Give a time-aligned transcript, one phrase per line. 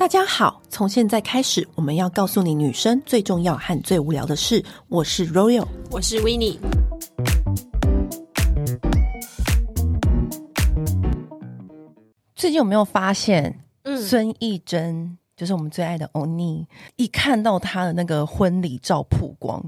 [0.00, 4.64] 大家好，从现在开始，我们要告诉你女生最重要和最无聊的事。
[4.88, 6.58] 我是 Royal，我是 Winnie。
[12.34, 19.62] 最近有没有发现，孙艺珍就是我们最爱的欧尼，一看到她的那个婚礼照曝光，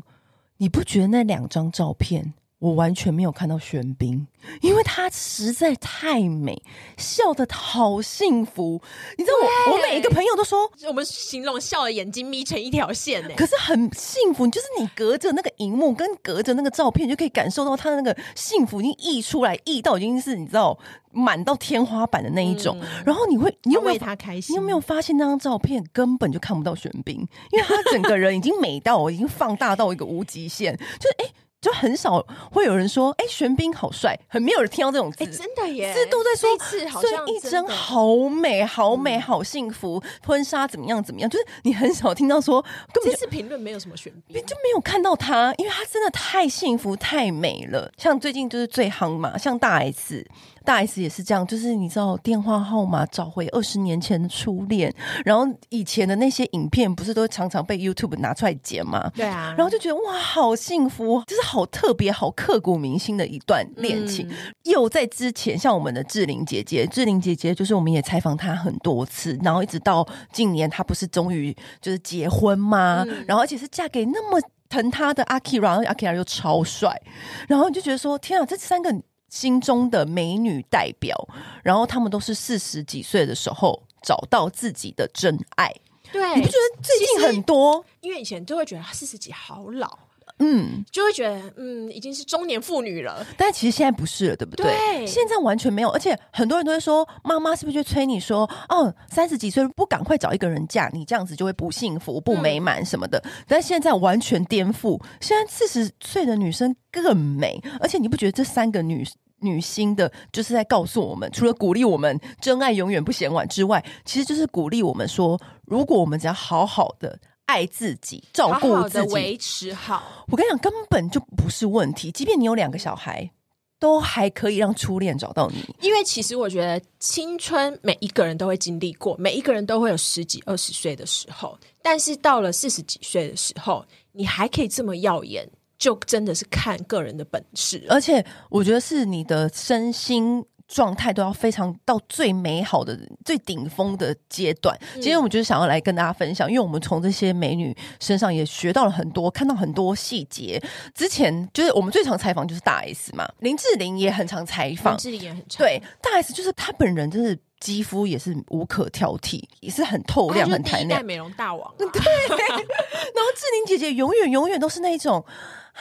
[0.57, 2.33] 你不觉得那两张照片？
[2.63, 4.25] 我完全没有看到玄彬，
[4.61, 6.63] 因为他实在太美，
[6.97, 8.81] 笑的好幸福。
[9.19, 13.31] 你知道我，我每一个朋友都说，我们形容笑的眼睛眯成一条线呢。
[13.37, 20.79] 可是很幸福，就是你隔着那个荧幕，跟隔着那个照片，就可以感受到他的那个幸福已经溢出来，溢到已经是你知道
[21.11, 22.79] 满到天花板的那一种。
[22.81, 24.55] 嗯、然后你会，你有没有为他开心？
[24.55, 27.17] 你有没有发现那张照片根本就看不到玄彬，
[27.51, 31.25] 因为他整个人已经美到，我已经放大到一个无极限，就是哎。
[31.25, 42.61] 欸就很少会有人说，哎、欸，玄彬好帅，很没有人听到这种字，真的耶，是都在说，次好像孙艺珍好美，好美，好幸福，婚纱怎么样怎么样，就是你很少听到说，
[42.93, 50.27] 根本这次评论没有什么玄彬，就没有看到他，因为他真的太幸福太美了，像最近就是最夯嘛，像大 S。
[50.63, 54.93] 大 S 也是这样，就是你知道电话号码找回二十年前的初恋，
[55.25, 59.11] 然后以前的那些影片不是都常常被 YouTube 拿出来剪吗？
[59.15, 64.29] 对啊，然后就觉得哇，好幸福，就是好特别、好刻骨铭心的一段恋情。
[64.29, 73.05] 嗯、又在之前，像我们的志玲姐姐，志玲姐姐就是我们也采访她很多次，然后一直到近年，她不是终于就是结婚吗？
[73.09, 77.01] 嗯、然后而且是嫁给那么疼她的阿 Kira，然后阿 Kira 又超帅，
[77.49, 78.95] 然后你就觉得说天啊，这三个。
[79.33, 81.17] 心中的美女代表，
[81.65, 85.75] 然后他们都是四十几岁的时候找到自己的真爱。
[86.13, 87.83] 对，你不觉得最近很多？
[88.03, 89.99] 因为以前都会觉得四十几好老，
[90.45, 93.25] 嗯，就会觉得嗯已经是中年妇女了。
[93.37, 94.67] 但其实现在不是了，对不对？
[94.67, 95.89] 对，现在完全没有。
[95.91, 103.19] 而且很多人都会说，妈妈是不是就催你说，哦，三十几岁不赶快找一个人嫁，你这样子就会不幸福、不美满什么的。
[103.25, 107.63] 嗯、但现在完全颠覆，现在四十岁的女生更美。
[107.81, 109.07] 而且你不觉得这三个女？
[109.45, 122.11] 女星的，就是在告诉我们，除了鼓励我们真爱永远不嫌晚之外，其实就是鼓励我们说，如果我们只要好好的爱自己，照顾自己，维持好，我跟你讲，根本就不是问题。
[122.11, 123.31] 即便你有两个小孩，
[123.79, 125.63] 都还可以让初恋找到你。
[125.81, 135.49] 因为其实我觉得，青春每一个人都会经历过，每一个人都会有十几、二十岁的时候，但是到了四十几岁的时候，你还可以这么耀眼。
[135.79, 144.79] 就真的是看个人的本事，而且我觉得是你的身心状态都要非常到最美好的、最顶峰的阶段。
[144.95, 150.63] 今天我们就是想要来跟大家分享，因为我们从这些美女身上也学到了很多，看到很多细节。
[150.95, 161.75] 之前就是我们最常采访就是大 S 嘛，林志玲也很常采访，林志玲也很常对大 S，就是她本人就是肌肤也是无可挑剔，也是很透亮、很弹亮，美容大王、啊。
[161.79, 165.25] 对， 然后志玲姐姐永远永远都是那一种。
[165.73, 165.81] 啊，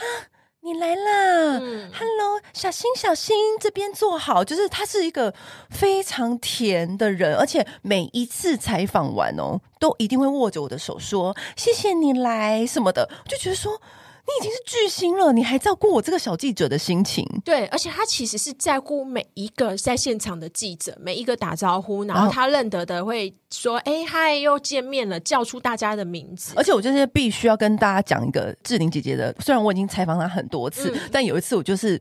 [0.64, 4.44] 你来啦，嗯！Hello，小心小心，这边坐好。
[4.44, 5.34] 就是他是一个
[5.70, 13.80] 非常甜的人，而且每一次采访完哦，都一定会握着我的手说谢谢你来什么的，我就觉得说。
[14.24, 17.26] 你已经是巨星了，你还照顾我这个小记者的心情？
[17.44, 26.52] 对，而且他其实是在乎每一个在现场的记者，每一个打招呼，然后他认得的会说：“哎、哦，嗨，又见面了。”叫出大家的名字。
[26.56, 32.00] 而且我就是必须要跟大家讲一个志玲姐姐的，虽然我已经采访她很多次，嗯、但有一次我就是。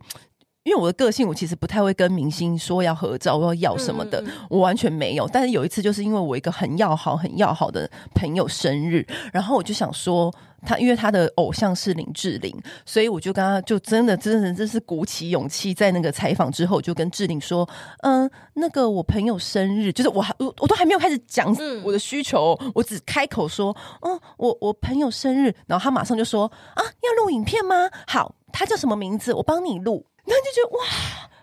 [0.64, 5.28] 因为我的个性，我其实不太会跟明星说要合照，要要什么的，嗯、我完全没有。
[5.28, 10.32] 但是有一次，就是因为我一个很要好、很要好的朋友生日，然后我就想说
[10.64, 12.56] 他，因为他的偶像是林志玲，
[12.86, 17.68] 所以我就跟他就真的、真的、真是鼓起勇气，在那个采访之后，就跟志玲说
[18.04, 21.52] ：“嗯，那个我朋友生日，就是我还我我都还没有开始讲
[21.84, 25.56] 我的需求，嗯、我只开口说：嗯，我我朋友生日。
[25.66, 26.46] 然后他马上就说：
[26.76, 27.90] 啊，要录影片吗？
[28.06, 29.34] 好，他叫什么名字？
[29.34, 30.86] 我帮你录。”然后就觉得哇，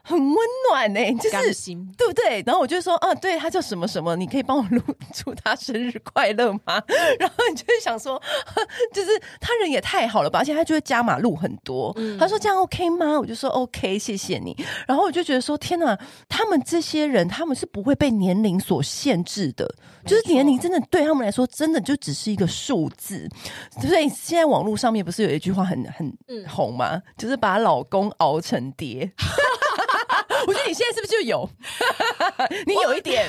[0.09, 0.37] 很温
[0.71, 2.43] 暖呢、欸，就是对不对？
[2.47, 4.81] 然后我就说，啊，对，他叫什么什么，你可以帮我录
[5.13, 6.83] 祝他生日快乐吗？
[7.21, 8.21] 然后你就会想说，
[8.91, 11.93] 就是他人也太好了吧，而且他就会加码录很多。
[11.99, 13.21] 嗯、他说这样 OK 吗？
[13.21, 14.57] 我就说 OK，谢谢你。
[14.87, 19.71] 然后我就觉得说，天哪，他们这些人他们是不会被年龄所限制的，
[20.07, 23.29] 就是年龄真的对他们来说，真的就只是一个数字。
[23.83, 26.11] 所以现在网络上面不是有一句话很很
[26.49, 26.95] 红吗？
[26.95, 29.13] 嗯、就是把老公熬成爹。
[30.69, 31.49] 你现在是不是就有？
[32.67, 33.29] 你有一点，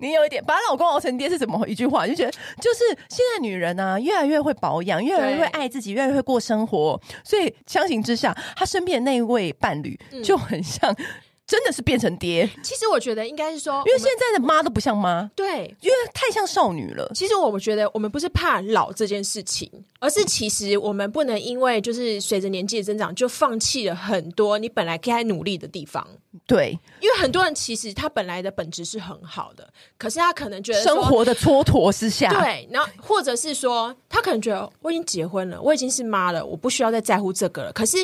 [0.00, 2.06] 你有一点，把老公熬成爹是怎么一句话？
[2.06, 2.30] 就觉得
[2.60, 2.80] 就是
[3.10, 7.00] 现在女人啊，越来越会保养，越来越会爱自己，越来越会过生活。
[7.22, 10.94] 所以相形之下，她身边的那一位伴侣就很像
[11.48, 12.48] 真的是变成爹。
[12.62, 17.10] 其实我觉得应该是说，因为现在的妈都不像妈，对，因为太像少女了。
[17.14, 19.68] 其实我们觉得我们不是怕老这件事情，
[19.98, 26.06] 而是其实我们不能因为就是随着年纪的增长，就放弃了很多你本来该努力的地方。
[26.46, 29.66] 对，因为很多人其实他本来的本质是很好的，
[29.96, 37.72] 可是他可能觉得生活的蹉跎之下，对，然后或者是说他可能觉得我已经结婚了，我已经是妈了，我不需要再在乎这个了。
[37.72, 37.96] 可是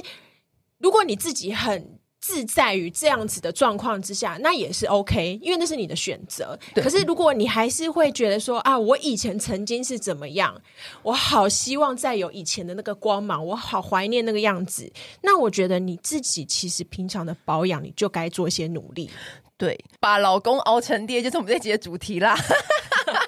[0.79, 6.59] 如果你自己很自在于这样子的状况之下，那也是 OK，因为那是你的选择。
[6.77, 10.59] 可是如果你还是会觉得说啊，我以前曾经是怎么样，
[11.03, 14.91] 我好希望再有以前的那个光芒，我好怀念那个样子。
[15.21, 19.11] 那我觉得你自己其实平常的保养，你就该做一些努力。
[19.59, 22.35] 对，把老公熬成爹，就是我们这集的主题啦。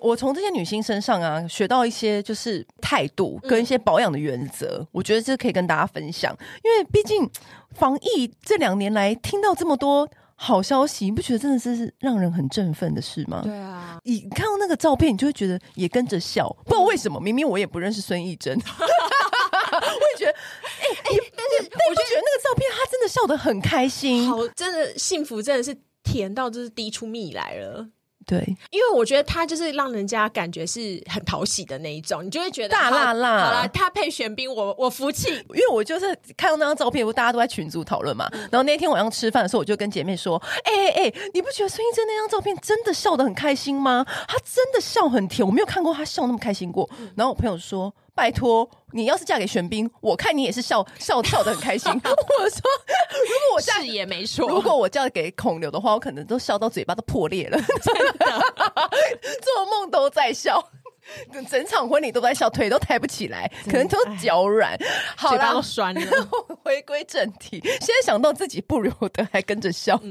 [0.00, 6.36] 我从这些女星身上啊，学到一些就是态度跟一些保养的原则，嗯、我觉得这可以跟大家分享。
[6.64, 7.28] 因为毕竟
[7.72, 13.42] 防疫这两年来，听到这么多好消息，你不觉得真的是让人很振奋的事吗？
[13.44, 16.48] 对啊，你看到那个照片，你就会觉得也跟着笑。
[16.64, 27.88] 不知道为什么，明明我也不认识孙艺珍， 我也觉得，哎、欸、哎，欸、但是我就觉得那个照片，她真的笑得很开心，好，真的幸福，真的是甜到就是滴出蜜来了。
[28.28, 33.38] 对，因为我觉得他就是让人家感觉是很讨喜的那一种，你就会觉得大辣辣。
[33.38, 35.30] 好了，他配玄彬，我我服气。
[35.30, 38.28] 因为我就是看到那张照片，不大家都在群组讨论嘛。
[38.32, 44.04] 嗯、然后那天晚上吃饭的时候，我就跟姐妹说：“哎哎哎，你不觉得孙艺珍那张照片真的笑得很开心吗？
[44.28, 46.86] 她真的笑很甜，我没有看过她笑那么开心过。
[47.00, 47.90] 嗯”然后我朋友说。
[48.18, 51.88] 拜托，你要是嫁给玄彬，我看你也是笑笑跳的很开心。
[52.02, 52.60] 我说，
[53.22, 58.42] 如果我嫁也没错，如果我嫁给孔刘的话，我可能都笑到嘴巴都破裂了， 真的，
[59.40, 60.60] 做梦都在笑，
[61.48, 64.76] 整场婚礼都在笑，腿都抬不起来，可能都脚软，
[65.16, 66.28] 好啦，都酸了。
[66.64, 69.96] 回归正题，现在想到自己不由得还跟着笑。
[70.02, 70.10] 嗯、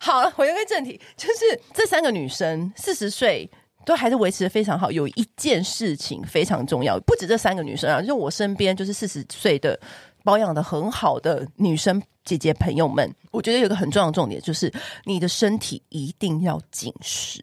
[0.00, 3.50] 好了，回归正题，就是这三个女生四十岁。
[3.84, 4.90] 都还是维持的非常好。
[4.90, 9.78] 有一件事情非常重要，不止这三个女生啊，就我身边就是四十岁的
[10.24, 14.72] 保养的很好的女生姐姐朋友们，我觉得有一个很重要的重点就是
[15.04, 17.42] 你的身体一定要紧实。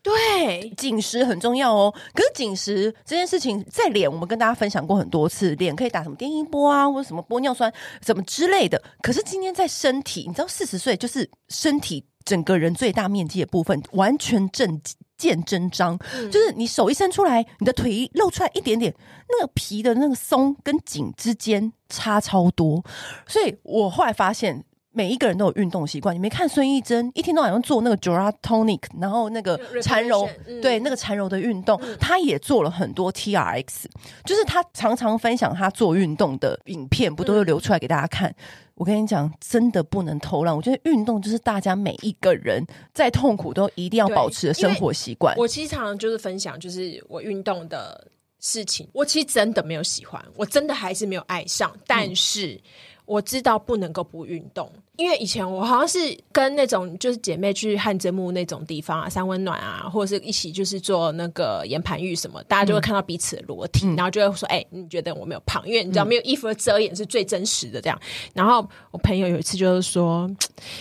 [0.00, 1.92] 对，紧实很重要哦。
[2.14, 7.70] 可是紧实这件事情在脸，我们跟大家分享过很多次，脸可以打什么电音波啊，或者什么玻尿酸
[8.00, 8.80] 什么之类的。
[9.02, 14.80] 可是今天在身体，你知道四十岁就是身体整个人最大面积的部分完全正。
[15.18, 18.94] 见真章，嗯、就是你手一伸出来，你的腿一露出来一点点，
[19.28, 22.82] 那个皮的那个松跟紧之间差超多。
[23.26, 26.14] 所以我后来发现，每一个人都有运动习惯。
[26.14, 33.86] 你没看孙艺珍一天到晚上做那个 Joratonic，然后那个缠柔，嗯、对那个缠柔的运动，他、嗯、也做了很多 TRX，
[34.24, 38.34] 就是他常常分享他做运动的影片，不都会流出来给大家看。
[38.78, 40.54] 嗯我跟你讲，真的不能偷懒。
[40.54, 42.64] 我觉得运动就是大家每一个人
[42.94, 45.36] 再痛苦都一定要保持的生活习惯。
[45.36, 48.06] 我其实常常就是分享，就是我运动的
[48.38, 48.88] 事情。
[48.92, 52.52] 我其实真的没有喜欢，我真的还是没有爱上，但是。
[52.54, 52.60] 嗯
[53.08, 55.98] 我知道不能够不运动，因为以前我好像是
[56.32, 65.64] 跟那种就是姐妹去汗蒸木那种地方啊，三温暖啊，或者是一起就是做那个岩盘浴什么，大家就会看到彼此的裸体，嗯、然后就会说：“哎、欸，你觉得我没有胖？
[65.64, 67.96] 因为你知道没有衣服的遮掩是最真实的这样。
[68.02, 70.28] 嗯”然后我朋友有一次就是说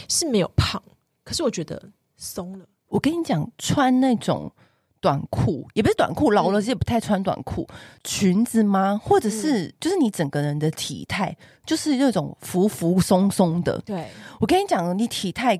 [0.09, 0.81] 是没有胖，
[1.23, 1.79] 可是我觉得
[2.15, 2.65] 松了。
[2.87, 4.51] 我跟你讲，穿那种。
[4.99, 8.99] 短裤也不是短裤，老了也不太穿短裤，嗯、裙子吗？
[9.03, 11.35] 或者是就是你整个人的体态，
[11.65, 13.79] 就是那种浮浮松松的。
[13.85, 14.07] 对，
[14.39, 15.57] 我跟你讲，你体态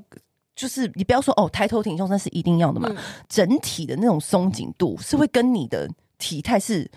[0.55, 2.89] 就是你不要说哦，抬头挺胸那是一定要的嘛。
[2.91, 2.97] 嗯、
[3.29, 6.89] 整体的那种松紧度是会跟你的体态是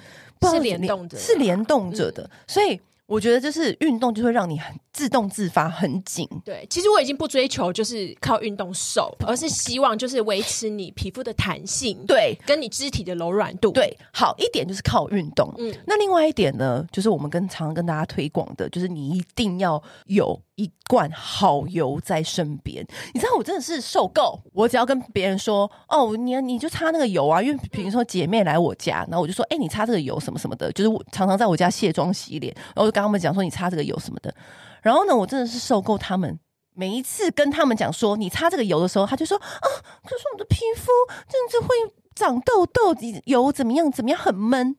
[0.43, 2.81] 是联动的，是联动着的，嗯、所以。
[3.11, 6.29] 我觉得就是运动就会让你很自动自发很紧。
[6.45, 13.73] 对，其实我已经不追求就是靠运动瘦，而是希望就是维持你皮肤的弹性，对，跟你肢体的柔软度。
[13.73, 15.53] 对，好一点就是靠运动。
[15.59, 20.41] 嗯，那另外一点呢，就是我们跟常常跟大家推广的，就是你一定要有。
[20.57, 24.39] 一罐好油在身边，你知道我真的是受够。
[24.53, 34.35] 我只要跟别人说哦，你你就擦那个油啊，因为比如说姐妹来我家，然后我就说哎、欸，你擦这个油什么什么的，就是我常常在我家卸妆洗脸，然后就跟他们讲说你擦这个油什么的。
[34.83, 36.39] 然后呢，我真的是受够他们
[36.75, 39.67] 每一次跟他们讲说你擦这个油的时候，他就说啊，
[40.05, 40.91] 可是我的皮肤
[41.29, 41.69] 真的是会
[42.15, 44.77] 长痘痘，油怎么样怎么样很闷。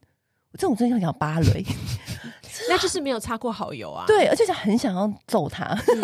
[0.51, 1.65] 我这种真的想芭蕾。
[2.69, 4.05] 那就是没有擦过好油啊！
[4.05, 5.65] 对，而且就很想要揍他。
[5.65, 6.01] 嗯、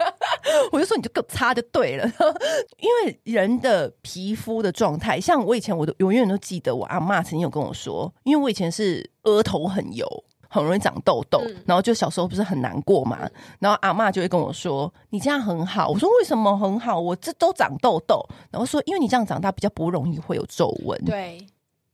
[0.72, 2.04] 我就说你就够擦就对了，
[2.78, 10.06] 因为人的皮肤的状态，像我以前，我都永远都记得我阿妈曾经有跟我说，因为我以前是额头很油，
[10.50, 16.98] 很容易长痘痘，嗯、然后就小时候不是很难过嘛，嗯、然后阿妈就会跟我说：“你这样很好。”我说：“为什么很好？
[16.98, 21.46] 我这都长痘痘。”然后说：“因为你这样长大比较不容易会有皱纹。”对。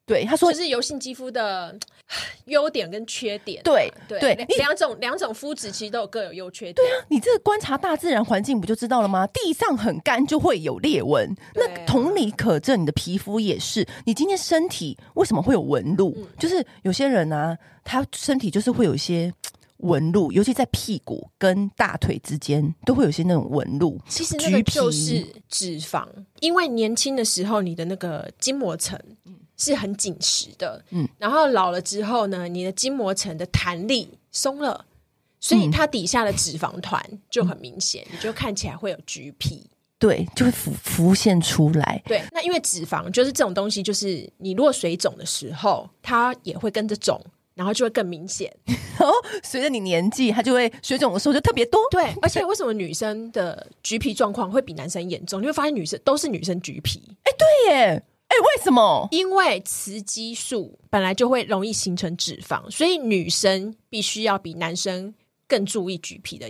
[0.06, 1.76] 对，他说就是油性肌肤的
[2.46, 3.60] 优点跟缺点。
[3.64, 6.74] 对对，对两种两种肤质其实都有各有优缺点。
[6.76, 9.26] 对啊，你这个观察大自然环境不就知道了吗？
[9.26, 13.84] 地上很干就会有裂纹，啊、那同理可证，你的皮肤也是。
[14.04, 16.14] 你今天身体为什么会有纹路？
[16.16, 19.34] 嗯、就是有些人啊，他身体就是会有一些
[19.78, 24.00] 纹路，尤其在屁股跟大腿之间都会有些那种纹路。
[24.08, 26.06] 其实那个就是脂肪，
[26.38, 28.96] 因为年轻的时候你的那个筋膜层。
[29.56, 34.84] 是很紧实的，嗯，然后老了之后呢，你的筋膜层的弹力松了，
[35.40, 39.64] 所以它底下的脂肪团就很明显，嗯、你就看起来会有橘皮，
[39.98, 42.02] 对，就会浮浮现出来。
[42.06, 47.18] 对，那因为脂肪就是这种东西，就是你如果水肿的时候，它也会跟着肿，
[47.54, 48.54] 然后就会更明显。
[48.98, 51.80] 然 后随着你年纪，它就会水肿的时候就特别多。
[51.90, 55.40] 对，而且为什么女生的橘皮状况会比男生严重？
[55.40, 57.02] 你会发现女生都是女生橘皮。
[57.22, 58.02] 哎，对耶。
[58.36, 59.08] 哎，为什么？
[59.10, 65.14] 因为雌激素本来就会容易形成脂肪，所以女生必须要比男生
[65.48, 66.46] 更注意橘皮的。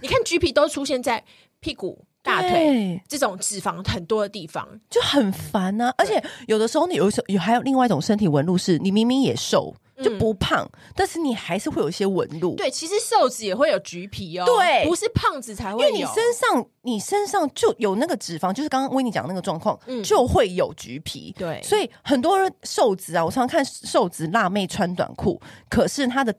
[0.00, 1.24] 你看，橘皮都出现在
[1.58, 5.92] 屁股、大腿这种脂肪很多的地方，就很烦啊。
[5.98, 9.74] 而且有的时候，你有时候有还有另外一种身体纹路，是你明明也瘦。
[10.02, 12.54] 就不胖，嗯、但是你还是会有一些纹路。
[12.56, 14.44] 对，其实瘦子也会有橘皮哦。
[14.46, 15.88] 对，不是胖子才会有。
[15.88, 21.34] 因为你身上，你身上就有那个脂肪，就是刚刚维尼讲的那个状况，嗯、就会有橘皮。
[21.38, 26.34] 对，所以很多人瘦子啊，我常常看瘦子辣妹穿短裤，可是她的。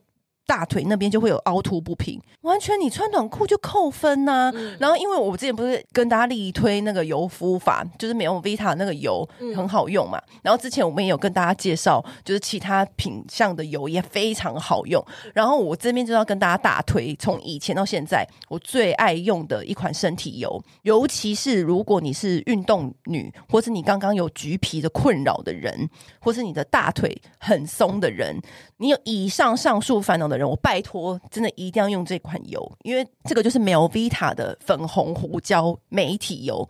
[0.45, 4.51] 大腿那边就会有凹凸不平，完全你穿短裤就扣分呐、啊。
[4.53, 10.21] 嗯、然后因为我之前不是跟大家力推那个油敷法，就是美容 Vita 那个油很好用嘛。
[10.31, 15.03] 嗯、然后之前我们也有跟大家介绍，就是其他品相的油也非常好用。
[15.33, 28.39] 然后我这边就要跟大家大推，从以前到现在，我最爱用的一款身体油，尤其是如果你是运动女，或是你刚刚有橘皮的困扰的人，或是你的大腿很松的人，
[28.77, 36.68] 你有以上上述烦恼的人，我拜托，真的一定要用这款油，因为这个就是 Melvita 的粉红胡椒媒体油。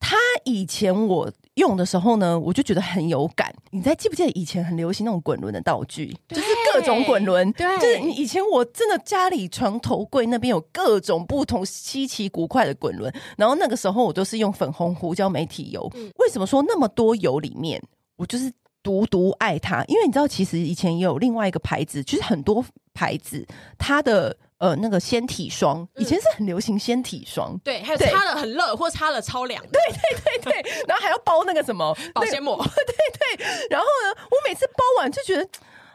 [0.00, 3.54] 它以前我用的时候呢，我就觉得很有感。
[3.70, 15.90] 你在记不记得以前很流行那种滚轮的道具，就是各种滚轮，对，就是以前我真的家里床头柜那边有各种不同稀奇古怪的滚轮，然后那个时候我都是用粉红胡椒媒体油。
[15.94, 17.82] 嗯、为什么说那么多油里面，
[18.16, 18.52] 我就是。
[18.84, 23.44] 独独爱它，因为你知道，其实以前也有另外一个牌子，就是很多牌子，
[23.76, 29.80] 它的呃那个纤体霜，以前是很流行纤体霜，嗯、对，还有擦了很热或擦了超凉，对
[30.22, 35.48] 对对对，然后还要包那个什么保鲜膜， 对对，然后呢，我每次包完就觉得。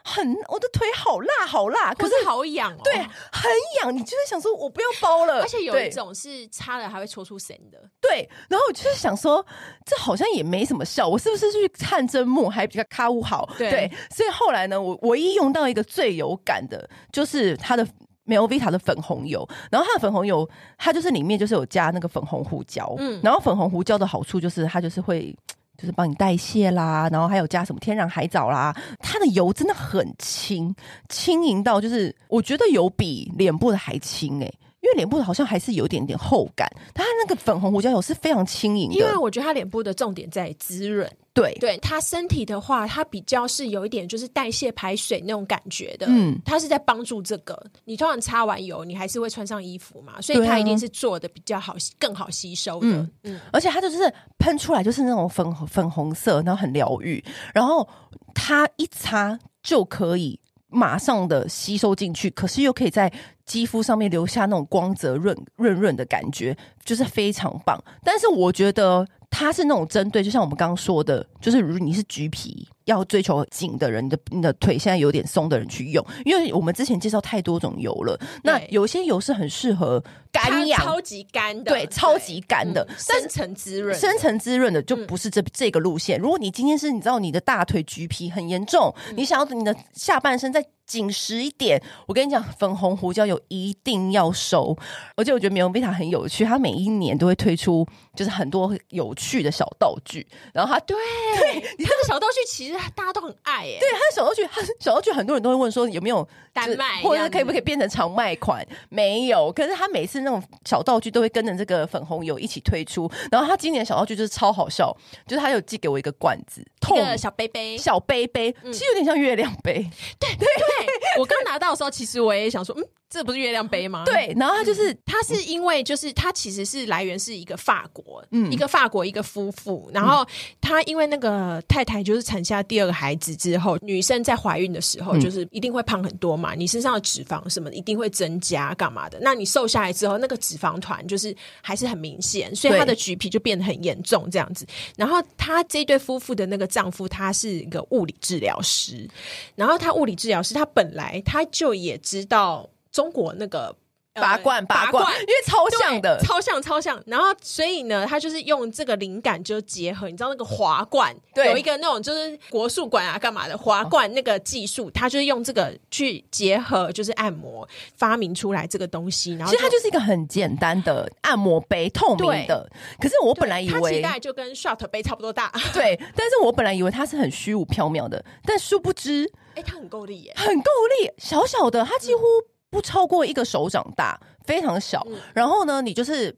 [0.04, 2.80] 很，我的腿好辣，好辣，可是好痒哦。
[2.84, 2.94] 对，
[3.32, 3.94] 很痒。
[3.94, 5.40] 你就是想说，我不要包了。
[5.40, 7.78] 而且有一种是擦了还会抽出神的。
[8.00, 9.44] 对，然后我就是想说，
[9.84, 13.48] 这好像也没什么效，我是不是去看针木还比较卡乌好？
[13.58, 17.86] 对，对，所以后来呢，我唯一用到一个最有感的，就是它的
[18.26, 19.48] Melvita 的粉红油。
[19.70, 22.94] 然后它的粉红油，它就是里面就是有加那个粉红胡椒。
[22.98, 25.36] 嗯，然后粉红胡椒的好处就是它就是会。
[25.80, 30.74] 就是帮你代谢啦，然后还有加什么天然海藻啦，它的油真的很轻，
[31.08, 38.96] 轻盈到就是我觉得油比脸部的还轻诶、因为脸部好像还是有点点厚感，它那个粉红胡椒油是非常轻盈的。
[38.96, 47.60] 因为我觉得它脸部的重点在滋润，对对，它身体的话，它比较是有一点就是代谢排水那种感觉的，嗯，它是在帮助这个。
[47.84, 52.88] 你通常擦完油，你还是会穿上衣服嘛，所以它一定是做的比较好，更好吸收的。
[52.88, 57.88] 嗯，嗯，而且它就是喷出来就是那种粉粉红色，然后很疗愈，然后
[58.34, 60.38] 它一擦就可以。
[60.72, 63.12] 马上的吸收进去，可是又可以在
[63.44, 67.76] 肌肤上面留下那种光泽润润润的感觉，就是非常棒。
[68.04, 72.68] 但是我觉得它是那种针对，就像我们刚刚说的，就是如你是橘皮。
[72.84, 78.18] 要追求紧的人，你的你的腿现在有点松的人去用，因为我们之前介绍太多种油了。
[78.42, 86.18] 那有些油是很适合干痒、超级干的，对，超级干的，深层滋润、深层滋润的就不是这、嗯、这个路线。
[86.18, 94.76] 如果你今天是你知道你的大腿橘皮很严重，嗯、你想要你的下半身再紧实一点，我跟你讲，粉红胡椒油一定要收。
[95.14, 100.96] 而且我觉得美容 Vita 很有趣，它每一年都会推出就是很多有趣的小道具，然后它对
[101.38, 103.78] 对，你这个小道具其实大家都很爱耶。
[103.80, 108.66] 对，他的小道具， 他小道具很多人都会问说有没有单卖，或者是可以不可以变成常卖款？
[108.88, 113.10] 没有，可是他每次那种小道具都会跟着这个粉红油一起推出。
[113.30, 114.96] 然后他今年的小道具就是超好笑，
[115.26, 119.74] 就是他有寄给我一个罐子，痛个小杯杯，小杯杯，其实有点像月亮杯。
[120.18, 120.86] 对对对，
[121.18, 122.84] 我刚拿到的时候，其实我也想说，嗯。
[123.10, 124.04] 这不是月亮杯吗？
[124.06, 130.24] 对，然后他就是，他是因为就是他其实是来源是一个法国，嗯，一个法国一个夫妇，然后
[130.60, 139.18] 他因为那个太太就是产下第二个孩子之后，女生在怀孕的时候就是一定会胖很多嘛，你身上的脂肪什么的一定会增加，干嘛的？
[139.20, 144.64] 那你瘦下来之后，那个脂肪团就是还是很明显，所以他的橘皮就变得很严重这样子。
[144.96, 149.10] 然后他这对夫妇的那个丈夫，他是一个物理治疗师，
[149.56, 152.70] 然后他物理治疗师，他本来他就也知道。
[152.92, 153.74] 中国那个
[154.14, 157.00] 拔罐，拔罐，因为超像的，超像，超像。
[157.06, 167.66] 然后，所以呢，他就是用这个灵感，就结合，你知道那个滑罐，对，有一个那种就是国术馆啊，干嘛的滑罐那个技术，他就是用这个去结合，就是按摩
[167.96, 169.34] 发明出来这个东西。
[169.36, 172.68] 然后，其实它就是一个很简单的按摩杯，透明的。
[172.98, 175.52] 可是我本来以为，它大概就跟 shot 杯差不多大。
[175.72, 182.22] 对，但是我本来以为它是很虚无缥缈的，但殊不知，哎，它很够力耶，很够力，小小的，它几乎。
[182.70, 185.04] 不超过一个手掌大，非常小。
[185.10, 186.34] 嗯、然后呢，你就是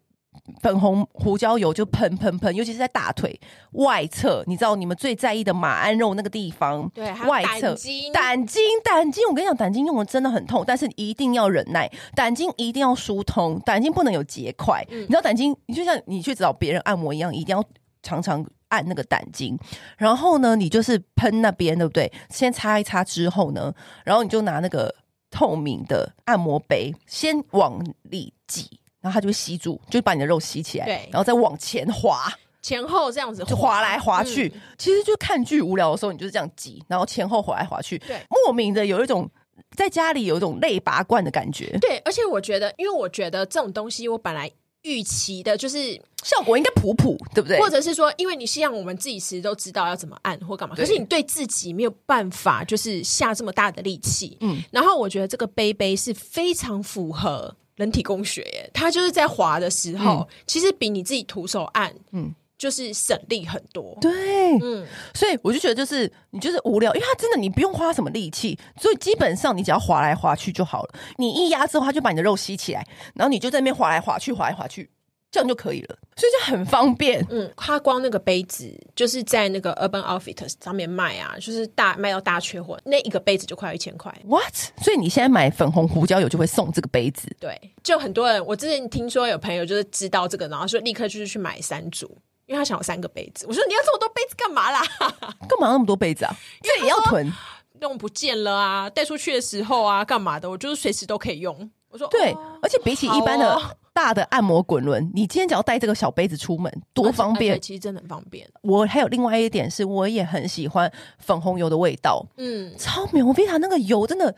[0.62, 3.38] 粉红胡椒油就喷喷喷，尤其是在大腿
[3.72, 9.28] 外侧，你知道你们最在意的马鞍肉那个地方，对，外侧胆经，胆经，胆经。
[9.28, 11.90] 我跟你讲，胆经用的真的很痛，但是一定要忍耐。
[12.14, 14.82] 胆经一定要疏通，胆经不能有结块。
[14.90, 17.62] 嗯、你知道胆经，你就像你去找别人按摩一样，一定要
[18.02, 19.58] 常常按那个胆经。
[19.98, 22.10] 然后呢，你就是喷那边，对不对？
[22.30, 23.70] 先擦一擦之后呢，
[24.02, 24.94] 然后你就拿那个。
[25.32, 34.52] 透明的按摩杯，先往里挤，然后它就会吸住，就把你的肉吸起来，对，然后再往前滑，前后这样子就滑来滑去。
[34.54, 39.28] 嗯、其实就看剧无聊的时候，你就是这样挤，然后前后滑来滑去，对，莫名的有一种
[39.74, 41.76] 在家里有一种累拔罐的感觉。
[41.80, 44.50] 对，而且我觉得，因为我觉得这种东西，我本来。
[44.82, 47.58] 预期的就是效果应该普普，对不对？
[47.58, 54.36] 或者是说，因为你像我们自己其实都知道要怎么按或干嘛，可是你对自己没有办法，就是下这么大的力气。
[54.40, 62.34] 嗯，然后我觉得这个杯杯是非常符合人体工学耶，它就是在滑的时候，嗯、其实比你自己徒手按，嗯。
[62.62, 70.94] 就是省力很多，对，嗯，所以我就觉得就是你就是无聊，因为它真的你不用花什么力气，所以基本上你只要滑来滑去就好了。
[71.16, 74.88] 你一压之后，它就把你的肉吸起来，然后你就在那边滑来滑去，滑来滑去，
[75.32, 77.26] 这样就可以了，所以就很方便。
[77.30, 84.16] 嗯，它光那个杯子就是在那个 Urban Outfitters 上面卖啊，就是大卖到大缺货，那一个杯子就快要一千块。
[84.24, 84.54] What？
[84.80, 87.26] 所以你现在买粉红胡椒油就会送这个杯子？
[87.40, 92.16] 对，就很多人，我之前听说有朋友就是知道这个，然后说立刻就是去买三组。
[92.52, 94.82] 因为他想要三个杯子，我说你要这么多杯子干嘛啦？
[95.48, 96.36] 干嘛那么多杯子啊？
[96.62, 97.32] 因为也要囤，
[97.80, 100.50] 用不见了啊，带出去的时候啊，干嘛的？
[100.50, 101.70] 我就是随时都可以用。
[101.88, 103.58] 我说对，哦、而且比起一般的
[103.94, 107.58] 大的按摩滚轮，哦、你今天只要带这个小杯子出门，多方便！
[107.58, 108.46] 其实真的很方便。
[108.60, 113.22] 我还有另外一点是，我也很喜欢粉红油的味道，嗯，超美。
[113.22, 114.34] 我 Vita 那个油真的。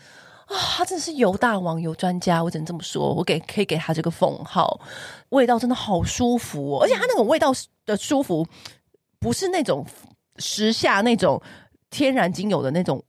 [0.47, 3.13] 啊，他真的是油大王、油专家，我只能这么说。
[3.15, 4.81] 我给可以给他这个封号，
[5.31, 7.53] 味道真的好舒服哦，而且他那种味道
[7.87, 8.47] 的舒服，
[9.19, 9.87] 不是那种
[10.37, 11.41] 时下那种
[11.91, 13.03] 天然精油的那种，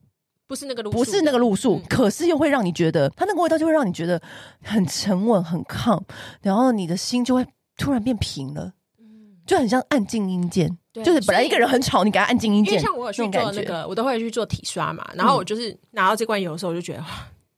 [0.47, 4.21] 不是那个路，不是那个路数，嗯、可是又会让你觉得，它那个味道就会让你觉得
[4.63, 6.01] 很沉稳、很 calm，
[6.41, 7.45] 然后你的心就会
[7.77, 8.73] 突然变平了，嗯，
[9.45, 17.03] 就很像按静音键，对就是本来一个人很吵，你给他按静音键，像我有去做那个，我都会去做体刷嘛，然后我就是拿到这罐油的时候，我就觉得。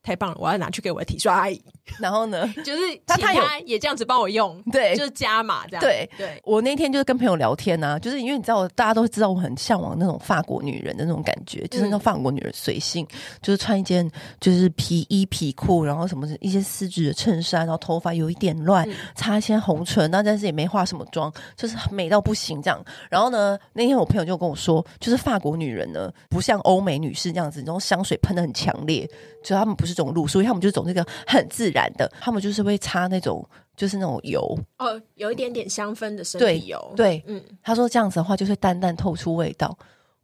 [0.07, 0.37] 太棒了！
[0.39, 1.61] 我要拿去给我的体刷阿姨。
[1.99, 5.81] 然后呢， 就是他他也这样子帮我用，对，就是加码这样。
[5.81, 13.05] 对对，我那天就是跟朋友聊天啊，就是因为你知道，大家都知道我很向往那种法国女人的那种感觉，就是那种法国女人随性，
[13.41, 22.81] 就是穿一件就是皮衣皮裤，然后什么一些丝质的衬衫，然后头发有一点乱，擦一些红唇，那但是也没化什么妆，就是美到不行这样。
[23.09, 29.09] 然后呢，那天我朋友就跟我说，就是法国女人呢，不像欧美女士这样子，那种香水喷的很强烈，
[29.43, 29.96] 就他们不是。
[29.97, 33.43] 这种路，所以他们就走那个很自然的，他们就是会擦那种，
[33.75, 36.93] 就是那种油哦，有一点点香氛的身体油。
[36.95, 39.75] 对，对嗯，他说这样子的话，就是淡淡透出味道，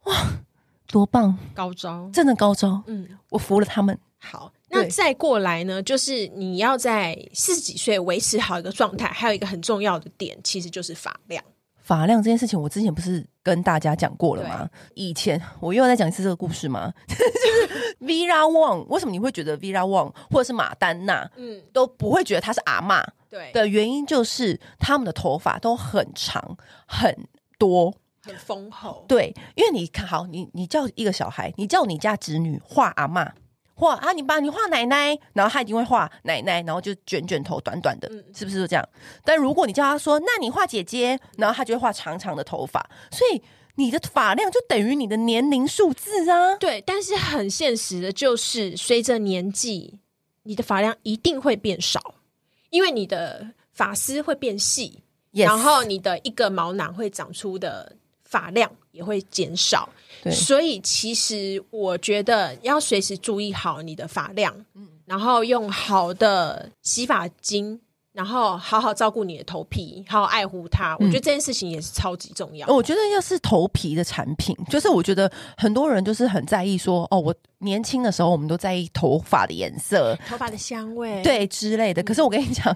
[0.04, 0.14] 哇，
[0.86, 2.80] 多棒，高招，真的高招。
[2.86, 3.98] 嗯，我服了他们。
[4.20, 11.42] 好，那再过来呢，就是你要在四十几岁维持好一个状态，还有一个很重要的点，其实就是发量。
[11.84, 14.68] 发量这件事情，我之前不是跟大家讲过了吗？
[14.94, 16.90] 以前我又要再讲一次这个故事吗？
[17.06, 23.04] 就是 Vera Wang，为什么你会觉得 Vera Wang 或者是马丹娜，嗯，都不会觉得她是阿嬷？
[23.28, 27.14] 对的原因就是他们的头发都很长，很
[27.58, 27.92] 多，
[28.22, 29.04] 很丰厚。
[29.06, 33.28] 对，因为你看好你，你叫一个小孩，你叫你家侄女画阿嬷，
[33.74, 38.88] 画啊，你把你画奶奶，然后他一定会画奶奶，然后就卷卷头，短短的，嗯、是不是这样？
[39.24, 43.42] 但如果你叫他说，那你画姐姐，然后他就会画长长的头发，所以
[43.74, 46.56] 你的发量就等于你的年龄数字啊。
[46.56, 49.98] 对，但是很现实的就是，随着年纪，
[50.44, 52.14] 你的发量一定会变少，
[52.70, 55.00] 因为你的发丝会变细。
[55.32, 59.86] 然后你的一个毛囊会长出的发量也会减少，
[60.22, 67.78] 对，所以其实我觉得要随时注意好你的发量，嗯，然后用好的洗发精。
[68.14, 70.96] 然后好好照顾你的头皮，好好爱护它。
[71.00, 72.64] 我觉得这件事情也是超级重要。
[72.68, 72.70] 嗯。
[72.72, 82.04] 我觉得要是头皮的产品，就是我觉得很多人就是很在意说，哦，我年轻的时候我们都在意头发的颜色、头发的香味，对之类的。
[82.04, 82.72] 可是我跟你讲，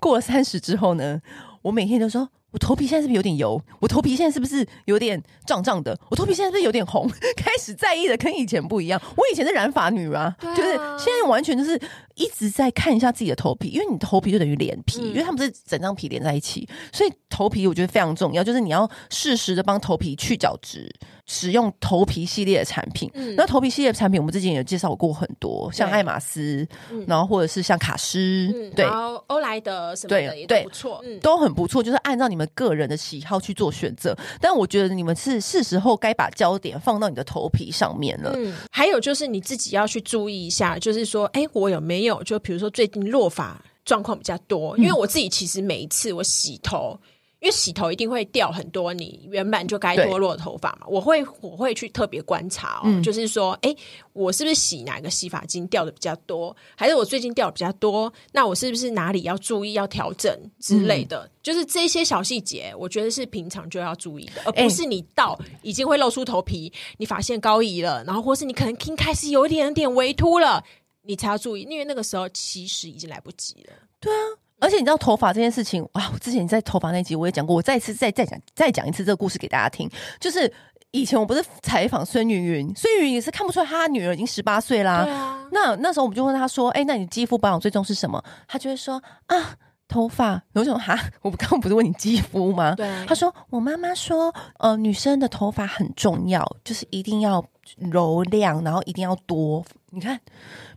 [0.00, 1.22] 过了三十之后呢，
[1.62, 2.28] 我每天都说。
[2.52, 3.60] 我头皮现在是不是有点油？
[3.78, 5.98] 我头皮现在是不是有点胀胀的？
[6.10, 7.08] 我头皮现在是不是有点红？
[7.36, 9.00] 开始在意的跟以前不一样。
[9.16, 11.80] 我以前是染发女啊，啊就是现在完全就是
[12.14, 20.92] 一直在看一下自己的头皮，因为你头皮就等于脸皮，嗯、因为他们是整张皮连在一起，所以头皮我觉得非常重要，就是你要适时的帮头皮去角质。
[21.32, 34.12] 使用头皮系列的产品，嗯，那头皮系列的产品，我们之前有介绍过很多，像爱马仕，嗯，然后或者是像卡诗，嗯，对，然后欧莱德什么的也都不错，嗯，都很不错，就是按照你们个人的喜好去做选择。
[34.40, 38.32] 但我觉得你们是是时候该把焦点放到你的头皮上面了。
[38.34, 44.76] 嗯，还有就是你自己要去注意一下，就是说，哎，我有没有就比如说最近落发状况比较多？
[44.76, 46.98] 因为我自己其实每一次我洗头。
[47.40, 53.74] 因为洗头一定会掉很多你原本就该脱落的头发嘛，我会我会去特别观察哦，嗯、就是说，哎，
[54.12, 58.12] 我是不是洗哪个洗发精掉的比较多，还是我最近掉的比较多？
[58.32, 61.24] 那我是不是哪里要注意要调整之类的？
[61.24, 70.62] 嗯、就是这些小细节，我觉得是平常就要注意的，而不是你到已经会露出头皮，你发现高移了，然后或是你可能开始有一点点微秃了，
[71.02, 73.72] 你才要注意，因为那个时候其实已经来不及了。
[73.98, 74.36] 对啊。
[74.60, 79.90] 而且你知道头发这件事情啊，我之前在头发那集我也讲过，我再一次再再讲再讲一次这个故事给大家听。
[80.20, 80.52] 就是
[80.90, 85.04] 以前我不是采访孙云云，孙云云也是看不出来她女儿已经十八岁啦。
[85.04, 85.48] 对啊。
[85.52, 89.56] 那那时候我们就问她说：“哎、欸，那你肌肤保养最重是什么？”她就会说：“啊，
[89.88, 93.06] 头发。”我说：“哈，我刚刚不是问你肌肤吗？”对。
[93.06, 97.44] 她说：“我妈妈说，呃，女生的头发很重要，就是一定要
[97.76, 99.64] 柔亮，然后一定要多。
[99.90, 100.20] 你看，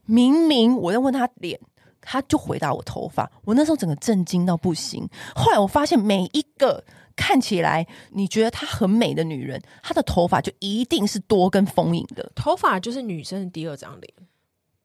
[0.06, 1.60] 明明我在问她脸。”
[2.04, 5.08] 他就回答我头发，我那时候整个震惊到不行。
[5.36, 6.84] 后来我发现，每一个
[7.16, 12.32] 看起来你觉得她很美的女人，她的头发就一定是多跟丰盈的。
[12.36, 14.14] 头发就是女生的第二张脸，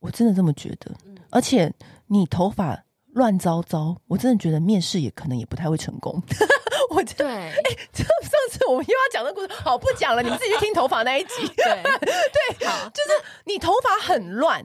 [0.01, 0.91] 我真的这么觉得。
[1.31, 1.73] 而且
[2.07, 6.23] 你头发乱糟糟，我真的觉得面试也可能也不太会成功。
[6.91, 8.07] 我对，哎、欸，上
[8.51, 11.47] 次我们又要讲的故事，好不讲了，你们自己去听头发那一集。
[11.57, 11.83] 对
[12.61, 13.11] 就是
[13.45, 14.63] 你头发很乱，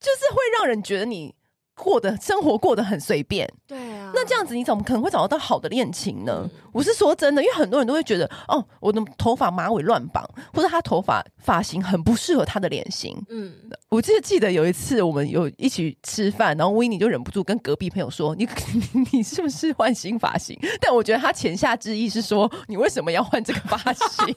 [0.00, 1.34] 就是会让人觉得你。
[1.74, 6.42] 过的生活过得很随便，对啊，那这样子你怎么可能会找得到好的恋情呢？
[6.44, 13.16] 嗯、我是说真的，因为很多人都会觉得，哦，我的头发马尾乱绑，或者他头发发型很不适合他的脸型。
[13.30, 13.54] 嗯，
[13.88, 18.46] 我记得记得有一次我们有一起吃饭，然后维尼就忍不住跟隔壁朋友说：“你
[19.12, 24.26] 你，是不是换新发型？”但我觉得他潜下之意是说：“你为什么要换这个发型？”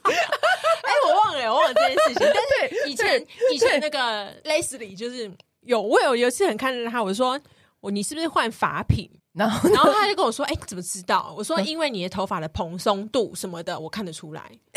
[0.84, 2.28] 哎、欸，我忘了，我忘了这件事情。
[2.34, 5.30] 但是以前 以前那个 Leslie 就是。
[5.66, 7.40] 有，我有有一次很看着他，我说
[7.82, 9.10] 我你是不是换发品？
[9.34, 11.34] 然后然后他就跟我说，哎、欸，怎么知道？
[11.36, 14.44] 我说 因为你的头发的蓬松度什么的，我看得出来。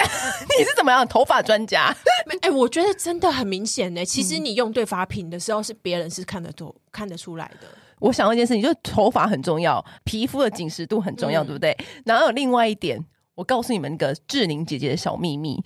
[0.58, 1.94] 你是怎么样头发专家？
[2.40, 4.02] 哎、欸，我觉得真的很明显呢。
[4.02, 7.68] 其实你用对发品的时候，是别人是看得出看得出来的。
[7.98, 11.76] 我想到一件事情，就是头发很重要，皮肤的紧实度很重要，嗯、对不对？
[12.06, 12.98] 然后有另外一点，
[13.34, 15.62] 我告诉你们一个志玲姐姐的小秘密，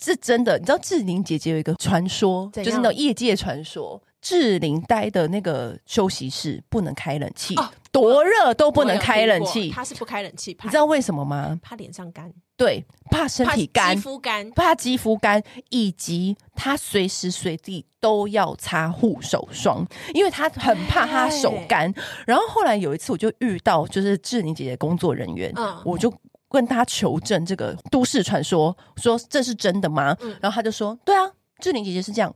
[0.00, 0.56] 是真的。
[0.56, 4.00] 你知道志玲姐姐有一个传说，就是那种业界传说。
[4.24, 9.68] 志玲待的那个休息室不能开冷气，哦、多热都不能开冷气。
[9.68, 11.60] 他是不开冷气，你知道为什么吗？
[11.62, 21.92] 怕脸上干，对，怕身体干，肌肤干，怕肌肤干，以及他随时随地都要擦护手霜，因为他很怕他手干。
[22.26, 26.10] 然后后来有一次，我就遇到就是志玲姐姐工作人员，嗯、我就
[26.48, 30.16] 跟他求证这个都市传说，说这是真的吗？
[30.22, 32.34] 嗯、然后他就说，对啊，志玲姐姐是这样。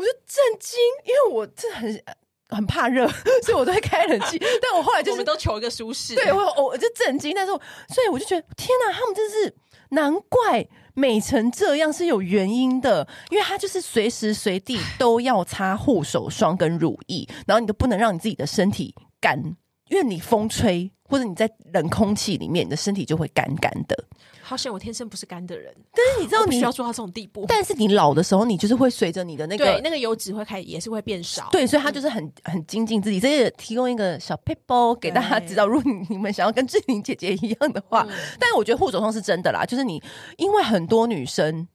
[0.00, 2.02] 我就震惊，因为我真的很
[2.48, 3.06] 很怕热，
[3.44, 4.38] 所以我都会开冷气。
[4.62, 7.34] 但我后来就是我们都求一个舒适，对我我就震惊。
[7.34, 7.52] 但是，
[7.92, 9.54] 所以我就觉得天哪，他们真是
[9.90, 19.56] 难怪美成这样是有原因的，因为他就是随时随地都要擦护手霜跟乳液，然后你都不能让你自己的身体干。
[19.90, 24.04] 因为你风吹或者你在冷空气里面，你的身体就会干干的。
[24.50, 27.44] 好像我天生不是干的人，但是你知道你需要做到这种地步。
[27.46, 31.48] 但是你老的时候，你就是会随着你的那个对那个油脂会开始也是会变少。
[31.52, 33.20] 对，所以他就是很很精进自己。
[33.20, 40.02] 这也提供一个小撇步给大家知道，如果 你们想要跟志玲姐姐一样的话，嗯、但是我觉得护手霜是真的啦，就是你
[40.36, 41.68] 因为很多女生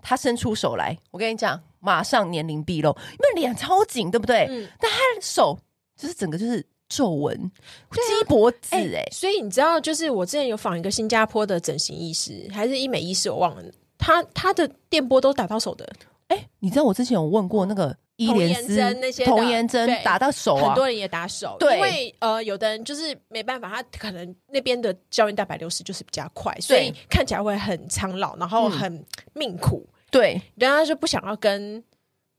[0.00, 4.46] 她伸出手来，我跟你讲，马上年龄毕露，因为脸超紧，对不对？
[4.48, 5.58] 嗯、但她的手
[5.94, 6.66] 就是整个就是。
[6.94, 7.34] 皱纹、
[7.90, 13.62] 鸡脖子、欸，哎、欸，所以你知道，就是我之前有访一个新加坡的整形医师，还是医美医师，我忘了，
[13.96, 15.90] 他他的电波都打到手的。
[16.28, 29.02] 哎、欸，你知道我之前有问过那个伊莲丝那些童颜针打到手啊，很多人也打手，对，因为呃，有的人就是没办法，他可能那边的胶原蛋白流失就是比较快，所以看起来会很苍老，然后很
[29.32, 29.86] 命苦。
[29.88, 31.82] 嗯、对，人家就不想要跟。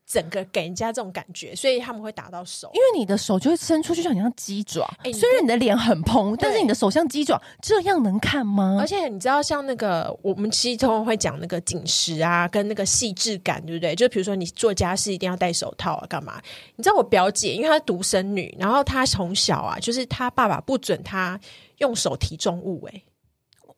[0.05, 4.85] 整个给人家这种感觉，所以他们会打到手，因为你的手就会伸出去，就像你像鸡爪。
[5.03, 8.77] 欸、虽然你的脸很蓬，但是你的手像鸡爪，这样能看吗？
[8.79, 13.95] 而且你知道，像那个我们其实通常会讲那个紧实啊，跟那个细致感，对不对？
[13.95, 16.41] 就比如说你做家事一定要戴手套啊，干嘛？
[16.75, 21.39] 你知道我表姐，因为她是独生女，然后她从小啊，就是她爸爸不准她
[21.77, 23.03] 用手提重物、欸，哎，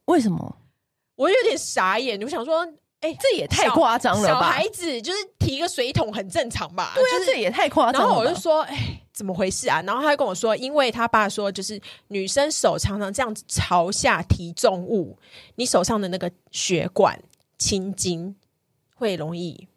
[0.05, 0.57] 为什么？
[1.15, 2.67] 我有点傻眼，我想说。
[3.05, 4.41] 哎、欸，这也太夸张了吧！
[4.41, 6.93] 小孩子就是提个水桶很正常吧？
[6.95, 8.07] 对啊，就是、这也太夸张了。
[8.07, 9.79] 然后我就说，哎、欸，怎么回事啊？
[9.83, 15.15] 然后他就跟我说，因为他爸说，就是女生手常常这样子朝下提重物，
[15.53, 17.21] 你手上的那个血管
[17.59, 18.35] 青筋
[18.95, 19.67] 会容易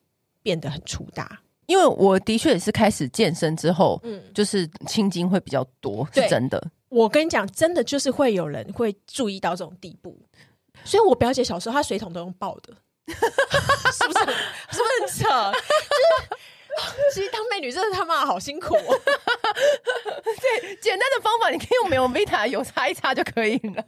[0.42, 1.40] 变得很粗大。
[1.66, 6.70] 因为我的确也是开始健身之后，嗯，就是青筋会比较多，是真的。
[6.88, 10.18] 我跟你讲，真的就是会有人会注意到这种地步。
[10.82, 12.72] 所以我表姐小时候，她水桶都用抱的。
[13.12, 14.18] 是不是？
[14.70, 15.52] 是不是很扯？
[15.52, 15.58] 就
[16.78, 19.00] 是， 其实当美女真的他妈好辛苦哦。
[20.24, 23.82] 对，简单的方法，你可以用美容 Vita 油擦一擦就可以了。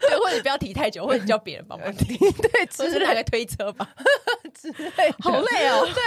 [0.00, 2.16] 对，或者你不要提太久，或者你叫别人帮忙提。
[2.16, 3.88] 对，只是来个推车吧。
[4.54, 5.88] 之类，好累哦。
[5.92, 6.02] 对，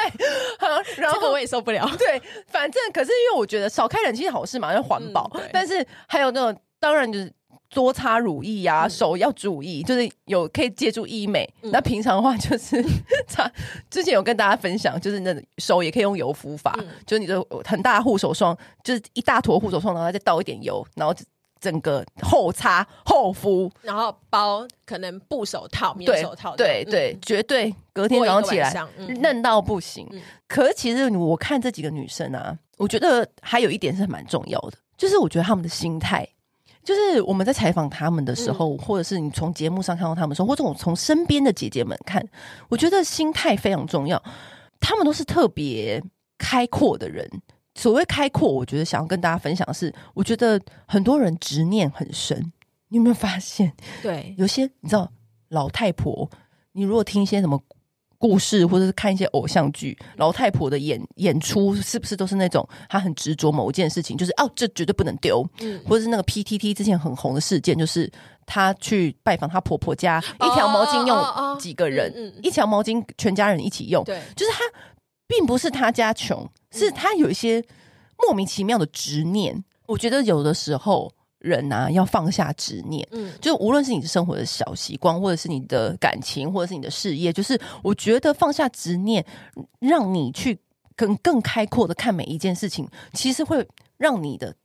[0.60, 1.90] 好，然后我也受不了。
[1.98, 5.30] 对，反正可是因为我觉得少开冷气是好事嘛，要环保。
[5.34, 7.34] 嗯、但是还有那种，当然就是。
[7.70, 11.52] 多擦乳液呀、啊，手要注意，就是有可以借助医美。
[11.64, 12.84] 那平常的话，就是
[13.28, 13.52] 擦。
[13.90, 21.14] 之前有跟大家分享，就是那手也可以用油敷法，就是你的很大护手霜，就是一大坨护手霜，然后再倒一点油，然后
[21.60, 28.88] 整个后擦后敷，然后包可能布手套、棉手套，对对，绝对隔天早上起来、
[29.20, 30.08] 嫩到不行。
[30.48, 36.28] 可是其实我看这几个女生啊，我觉得还有一点是蛮重要的，就是我觉得她们的心态。
[36.86, 42.26] 就是我们在采访他们的时候，嗯、或者是你从节目上看到他们的时候，或者我从身边的姐姐们看，
[42.70, 44.22] 我觉得心态非常重要。
[44.80, 46.02] 他们都是特别
[46.38, 47.30] 开阔的人。
[47.74, 52.54] 所谓开阔，我觉得想要跟大家分享的是，我觉得很多人执念很深。
[52.88, 53.74] 你有没有发现？
[54.02, 55.12] 对，有些你知道
[55.50, 56.30] 老太婆，
[56.72, 57.62] 你如果听一些什么。
[58.28, 68.12] 故事，或者是看一些偶像剧，老太婆的演演出是不是都是那种她很执着某一件事情，就是哦，这绝对不能丢，嗯，或者是那个 PTT 之前很红的事件，就是
[68.48, 74.62] 她去拜访她婆婆家，一条毛巾用几个人，嗯，一条毛巾全家人一起用，对，就是她
[75.28, 77.64] 并不是她家穷，是她有一些
[78.18, 81.12] 莫名其妙的执念，我觉得有的时候。
[81.46, 83.08] 人啊，要放下执念。
[83.12, 89.24] 嗯，就无论是你的生活的小习惯，或者是你的感情，或者是你的事业，就是我觉得放下执念，
[89.80, 90.58] 让你去
[90.96, 93.66] 更更开阔的看每一件事情，其实会
[93.98, 94.56] 让你的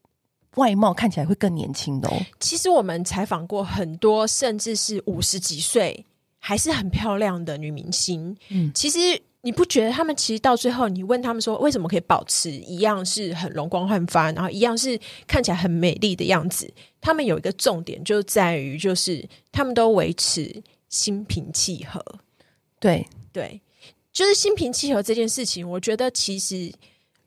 [0.56, 2.16] 外貌看起来会更年轻的哦。
[2.40, 6.06] 其实我们采访过很多，甚至是五十几岁
[6.38, 8.34] 还是很漂亮的女明星。
[8.48, 8.98] 嗯，其实。
[9.42, 16.70] 你不觉得他们其实到最后，你问他们说为什么可以保持一样是很容光焕发，然后一样是看起来很美丽的样子？
[17.00, 22.04] 他们有一个重点就在于，就是他们都维持心平气和。
[22.78, 23.60] 对对，
[24.12, 26.70] 就是心平气和这件事情，我觉得其实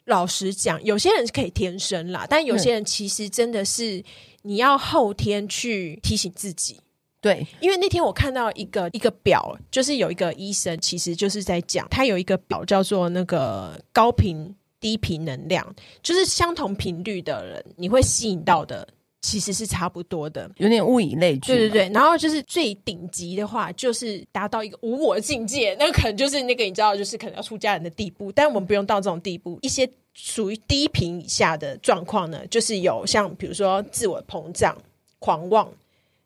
[0.06, 4.04] 老实讲，有些人是可以天生啦，但有些人其实真的是
[4.44, 6.80] 你要后天去提醒自己。
[7.24, 18.86] 对，因为那天我看到一个一个表，就是有一个医生，其实就是在讲，他有一个表叫做那个高频低频能量，就是相同频率的人，你会吸引到的
[19.22, 21.54] 其实是差不多的，有点物以类聚。
[21.54, 29.58] 对对对，然后就是最顶级的话，就是达到一个无我境界，那可能就是那个你知道，就是可能要出家人的地步，但我们不用到这种地步。
[29.62, 34.78] 一些属于低频以下的状况呢，就是有像比如说自我膨胀、
[35.20, 35.72] 狂妄。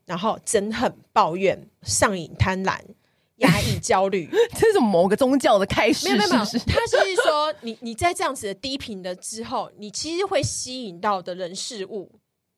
[0.07, 2.79] 然后憎恨、抱怨、上瘾、贪婪、
[3.35, 6.07] 压抑、焦虑， 这是某个宗教的开始。
[6.07, 12.09] 没有没有，他是说，你你在这样子的低频的之后，你其实会吸引到的人事物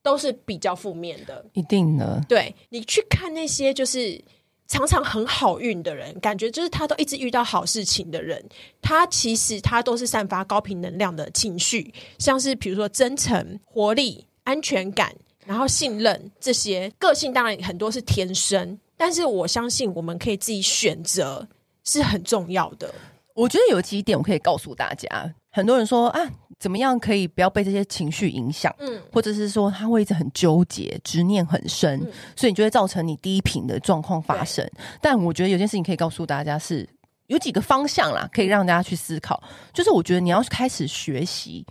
[0.02, 2.24] 都是比较负面的，一定的。
[2.30, 4.24] 对，你去看那些就是
[4.68, 8.48] 常常很好运的人，感觉就是他都一直遇到好事情的人，
[8.82, 15.16] 他其实他都是散发高频能量的情绪，像是比如说真诚、活力、安全感，
[15.50, 21.48] 然后信任这些个性，当然很多是天生，但是我相信我们可以自己选择
[21.84, 22.94] 是很重要的。
[23.34, 26.22] 我觉得有几点我可以告诉大家，很多人说啊。
[26.60, 28.76] 怎么样可以不要被这些情绪影响？
[28.80, 34.70] 嗯，或者是说他会一直很纠结、执念很深，嗯、所以你就会造成你低频的状况发生。
[35.02, 36.86] 但我觉得有件事情可以告诉大家是
[37.28, 39.42] 有几个方向啦，可以让大家去思考。
[39.74, 41.66] 就是我觉得你要开始学习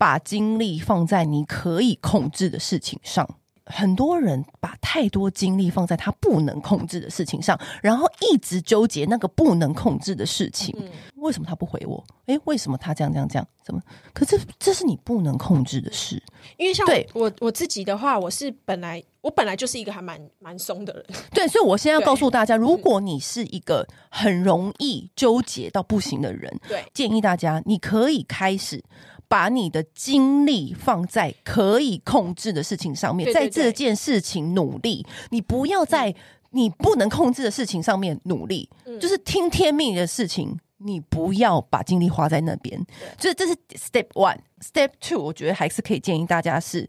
[0.00, 3.28] 把精力放在你可以控制的事情上。
[3.66, 10.74] 很多人把太多精力放在他不能控制的事情上，然后一直纠结那个不能控制的事情。
[10.80, 12.02] 嗯、为什么他不回我？
[12.26, 13.46] 诶，为什么他这样这样这样？
[13.62, 13.80] 怎么？
[14.12, 16.20] 可是这是你不能控制的事。
[16.56, 21.04] 因为像我我自己的话，我是本来我本来就是一个还蛮蛮松的人。
[21.30, 28.82] 对，所以我现在要告诉大家，如果你是一个很容易纠结到不行的人，对，建议大家你可以开始。
[29.30, 35.06] 把你的精力放在可以控制的事情上面，在这件事情努力。
[35.30, 36.12] 你不要在
[36.50, 38.68] 你不能控制的事情上面努力，
[39.00, 42.84] 就是听天命的事情，你不要把精力花在那边。
[43.18, 46.84] 就是这是 step one，step two，我觉得还是可以建议大家是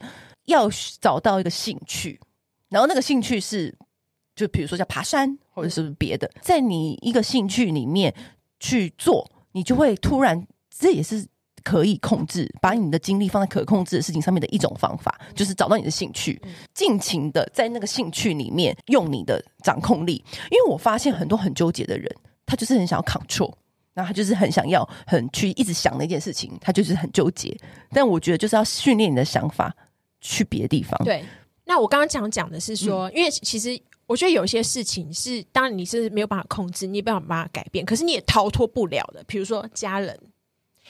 [0.45, 0.67] 要
[0.99, 2.19] 找到一个兴趣，
[2.69, 3.77] 然后那个兴趣是，
[4.35, 8.11] 就比如说叫爬山，或者是别的，在你一个兴趣里面
[8.59, 11.27] 去做，你就会突然，这也是。
[11.63, 16.41] 可以控制，把你的精力放在可控制的事情上面的一种方法，就是找到你的兴趣，
[16.73, 20.23] 尽情的在那个兴趣里面用你的掌控力。
[20.49, 22.09] 因为我发现很多很纠结的人，
[22.45, 23.53] 他就是很想要 control，
[23.93, 27.55] 然后他就是很想要很去一直想那件事情，他就是很纠结。
[27.91, 29.75] 但我觉得就是要训练你的想法
[30.19, 30.99] 去别的地方。
[31.03, 31.23] 对，
[31.65, 39.23] 那我刚刚讲讲的是说，嗯、因为其实我觉得有些事情是，当然你是没有办法控制，你没有办法改变，可是你也逃脱不了的。
[39.27, 40.19] 比如说家人。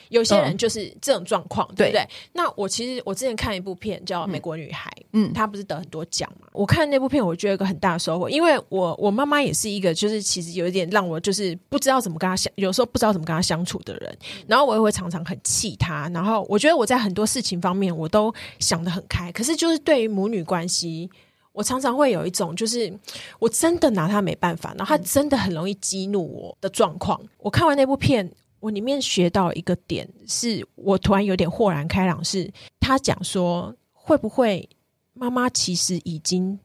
[0.08, 2.08] 有些人就是这种状况，嗯、对不对？
[2.32, 6.48] 那我其实我之前看一部片叫《美国女孩》，嗯，她不是得很多奖嘛？
[6.52, 14.18] 我看那部片，我觉得一个很大的收获，因为我我妈妈也是一个，就是其实有一点让我就是不知道怎么跟她相，有时候不知道怎么跟她相处的人。
[14.46, 16.08] 然后我也会常常很气她。
[16.12, 21.08] 然后我觉得我在很多事情方面我都想得很开，可是就是对于母女关系，
[21.52, 22.92] 我常常会有一种就是
[23.38, 27.20] 我真的拿她没办法，然后她真的很容易激怒我的状况。
[27.38, 28.30] 我看完那部片。
[28.62, 32.24] 我里面学到一个点，是我突然有点豁然开朗。
[32.24, 32.48] 是
[32.78, 34.68] 他讲说，会不会
[35.14, 36.56] 妈妈其实已经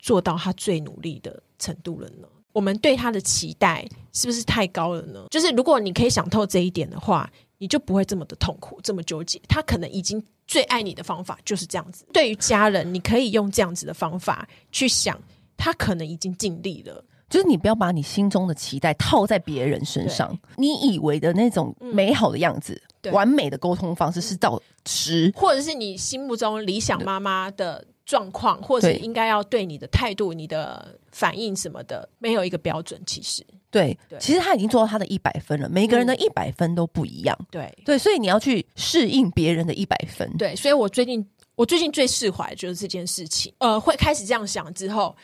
[0.00, 2.26] 做到她最努力的程度了呢？
[2.52, 5.26] 我们对她的期待是不是太高了呢？
[5.30, 9.40] 就是如果你可以想透这一点的话，你就不会这么的痛苦，这么纠结。
[9.48, 12.04] 他可能已经最爱你的方法就是这样子。
[12.12, 15.16] 对于家人，你可以用这样子的方法去想，
[15.56, 17.04] 他可能已经尽力了。
[17.28, 33.00] 就是你不要把你心中的期待套在别人身上，你以为的那种美好的样子、嗯、完美的沟通方式是到十，或者是你心目中理想妈妈的状况，或者应该要对你的态度、你的反应什么的，没有一个标准。
[33.04, 35.68] 其实，对，对其实他已经做到他的一百分了。
[35.68, 40.30] 每个人的一百分都不一样，对、嗯、对，所以你要去适应别人的一百分。
[40.36, 43.52] 对，所以我最近我最近最释怀就是这件事情。
[43.58, 45.16] 呃，会开始这样想之后。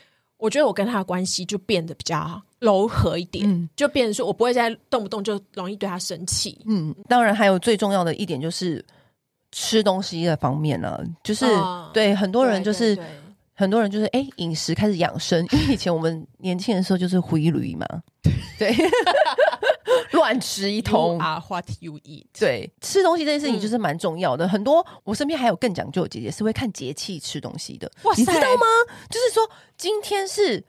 [0.43, 6.59] 我觉得我跟他的关系就变得比较柔和一点，嗯、就变成说我不会再动不动就容易对他生气。
[6.67, 8.85] 嗯，当然还有最重要的一点就是
[9.53, 13.19] 吃东西的方面呢、啊，就是、哦、对很多人就是对对对
[13.55, 17.87] 很多人就是哎饮食开始养生，因为以前我们年轻的时候就是灰驴嘛，
[18.59, 18.75] 对。
[20.13, 22.27] 乱吃一通啊，What you eat？
[22.39, 24.47] 对，吃东西这件事情就是蛮重要的。
[24.47, 28.67] 嗯、很多我身边还有更讲究的姐姐是会看节气吃东西的，哇塞你知道吗？
[29.11, 30.65] 就是说今天是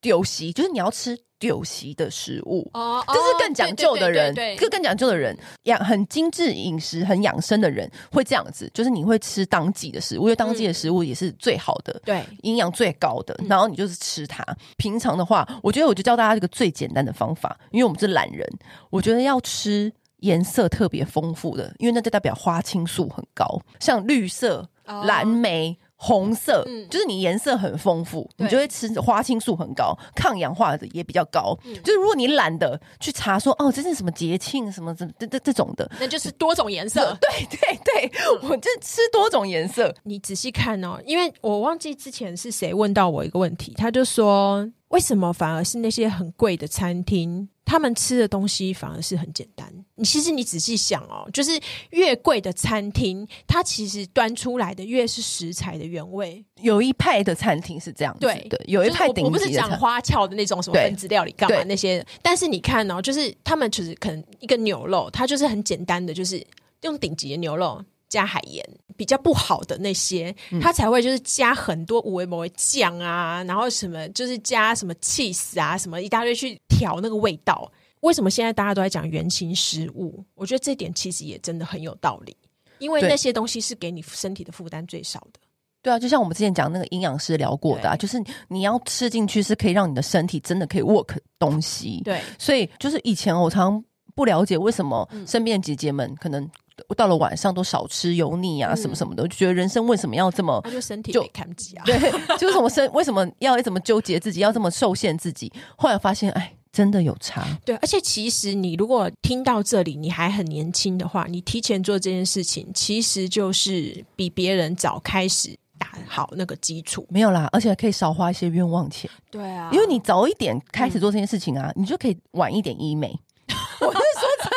[0.00, 1.18] 丢席，就是你要吃。
[1.46, 13.38] 有席的食物，哦，这是更讲究的人，更更讲究的人，养很精致饮食、很养生的人会这样子，就是你会吃当季的食物，因为当季的食物也是最好的，对，营养最高的。
[13.48, 14.44] 然后你就是吃它。
[14.76, 18.48] 平常的话，我觉得我就教大家一个最简单的方法，因为我们是懒人，
[18.90, 25.78] 我觉得要吃颜色特别丰富的，因为那就代表花青素很高，像绿色、蓝莓。
[25.96, 31.56] 红色，嗯，就是你颜色很丰富，你就会吃花青素很高，抗氧化的也比较高。
[31.64, 37.16] 嗯，就是如果你懒得去查说哦，这是什么节庆什么这这这这种的，那就是多种颜色。
[37.20, 39.94] 对对对，我就吃多种颜色。
[40.02, 44.68] 你仔细看哦，因为我忘记之前是谁问到我一个问题，他就说。
[44.94, 49.68] 为什么反而是那些很贵的餐厅，他们吃的东西反而是很简单？
[49.96, 51.50] 你其实你仔细想哦，就是
[51.90, 56.44] 越贵的餐厅，它其实端出来的越是食材的原味。
[56.60, 59.26] 有一派的餐厅是这样子的，对，有一派顶级的。
[59.26, 66.40] 我不是讲花俏的那种什么分子料理干嘛那些，但是你看哦，就是他们其实可能一个牛肉，它就是很简单的，就是
[66.82, 67.84] 用顶级的牛肉。
[68.14, 68.64] 加海盐
[68.96, 77.68] 比较不好的那些，它才会就是加很多五味某味酱啊，然后什么就是加什么 cheese 啊，什么一大堆去调那个味道。
[78.02, 80.24] 为什么现在大家都在讲原型食物？
[80.36, 82.36] 我觉得这点其实也真的很有道理，
[82.78, 85.40] 因为那些东西是给你身体的负担最少的。
[85.82, 92.00] 对啊，就像我们之前讲那个营养师聊过的啊，就是你要吃进去是可以让你的身体真的可以 work 东西。
[92.04, 93.82] 对，所以就是以前我常
[94.14, 96.48] 不了解为什么身边的姐姐们可能。
[96.96, 100.60] 到了晚上都少吃油腻啊，什么什么的，我就觉得人生为什么要这么？
[100.70, 101.84] 就身体就看不起啊。
[101.86, 101.98] 对，
[102.36, 105.52] 就是什么身为什么要怎么纠结自己，要这么受限自己？
[105.76, 107.46] 后来发现，哎，真的有差。
[107.64, 117.06] 对，而且其实你如果听到这里，你还很年轻的话，你提前做这件事情，其实就是比别人早开始打好那个基础。
[117.08, 119.08] 没有啦，而且可以少花一些冤枉钱。
[119.30, 123.16] 对啊，因为你早一点开始做这件事情啊，嗯、你就可以晚一点医美。
[123.80, 124.50] 我是说真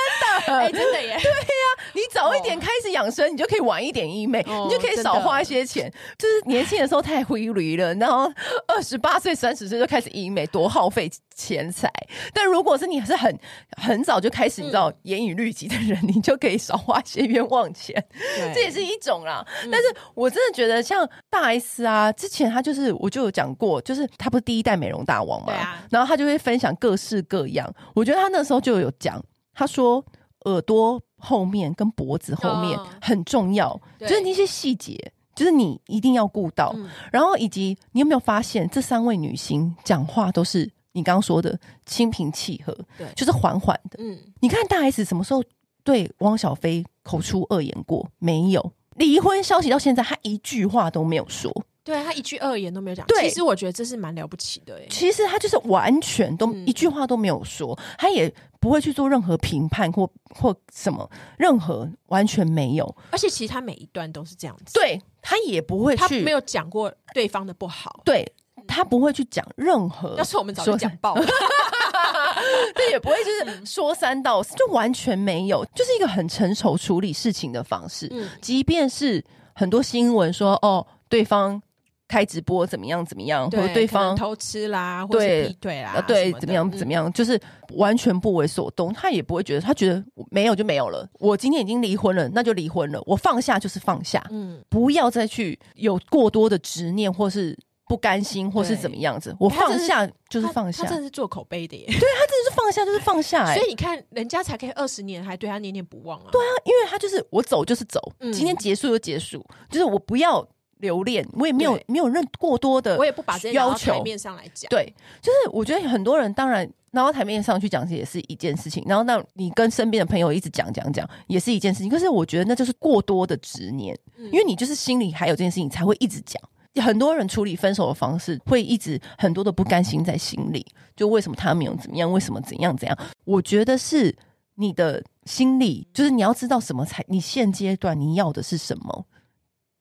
[0.48, 1.20] 的，哎、欸，真的耶。
[1.22, 1.57] 对。
[1.98, 5.92] 你早一点开始养生，你就可以晚一点医美，你就可以少花一些钱。
[6.16, 8.32] 就是年轻的时候太挥霍了，然后
[8.68, 11.92] 二十八岁、三十岁就开始医美，多耗费钱财。
[12.32, 13.36] 但如果是你是很
[13.82, 18.06] 很早就开始，你知道严以律己的人，你就可以少花一些冤枉钱，
[18.54, 19.44] 这也是一种啦。
[19.72, 25.52] 但是我真的觉得，像大 S 啊，之前他就是我就有讲过，就是他不是第一代美容大王嘛，
[25.90, 27.68] 然后他就会分享各式各样。
[27.96, 29.20] 我觉得他那时候就有讲，
[29.56, 30.06] 他说
[30.46, 31.02] 耳朵。
[31.18, 36.72] 后面跟脖子后面很重要，哦、就是那些细节，就是你一定要顾到。
[36.76, 43.98] 嗯、然后以及你有没有发现，这三位女星讲话都是你刚刚说的心平气和，对，就是缓缓的。
[44.00, 45.44] 嗯，你看大 S 什么时候
[45.84, 48.08] 对汪小菲口出恶言过？
[48.20, 48.72] 没有。
[48.96, 51.52] 离婚消息到现在，她一句话都没有说。
[51.88, 53.08] 对，他一句恶言都没有讲。
[53.08, 54.78] 对，其实我觉得这是蛮了不起的。
[54.90, 58.30] 其实他就是完全都一句话都没有说，他也
[58.60, 62.94] 不会去做任何评判或或什么，任何完全没有。
[63.12, 64.74] 而且其实他每一段都是这样子。
[64.74, 68.02] 对，他也不会去，他没有讲过对方的不好。
[68.04, 68.30] 对，
[68.68, 70.14] 他不会去讲任何。
[70.18, 71.26] 要是我们早就讲 爆了，
[72.76, 78.10] 对，也不会就是说三道四，就完全没有，就是一个很成熟处理事情的方式。
[78.12, 79.24] 嗯，即便是
[79.56, 81.62] 很多新闻说哦，对方。
[82.08, 83.06] 开直播怎么样？
[83.06, 83.50] 怎么样？
[83.52, 86.70] 或者对方偷吃啦，或者劈腿啦，对，怎么样？
[86.72, 87.12] 怎么样？
[87.12, 87.40] 就是
[87.74, 91.08] 完全不为所动，他也不会觉得，他觉得没有就没有了。
[91.20, 93.02] 我今天已经离婚了，那就离婚了。
[93.06, 99.36] 我放下就是放下，嗯，不要再去有过多的执念，或是不甘心，或是怎么样子。
[99.40, 101.84] 我放下就是放下，他真的是做口碑的耶。
[101.88, 106.28] 对，他真的是放下就是放下，所以你看，人家才可以二十年还对他念念不忘啊。
[106.32, 108.00] 对啊，因为他就是我走就是走，
[108.32, 110.48] 今天结束就结束，就是我不要。
[110.80, 114.70] 留恋，我也没有没有任过多的，我也不把这些要求台面上来讲。
[114.70, 118.84] 对，就是我觉得很多人当然拿到台面上去讲，这也是一件事情。
[118.88, 121.90] 然后，那你跟身边的朋友一直讲讲讲，也是一件事情。
[121.90, 126.42] 可是我觉得那就是过多的执念，嗯、因为你就是心里还有这件事情，才会一直讲。
[126.84, 130.64] 很多人处理分手的方式，会一直很多的不甘心在心里。
[130.96, 132.12] 就为什么他没有怎么样？
[132.12, 132.96] 为什么怎样怎样？
[133.26, 134.16] 我觉得是
[134.54, 139.06] 你的心理，就是你要知道什么才，你现阶段你要的是什么。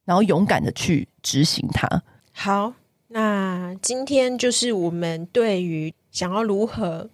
[0.06, 2.02] 然后勇敢的去执行它。
[2.32, 2.72] 好，
[3.08, 7.10] 那今天就是我们对于想要如何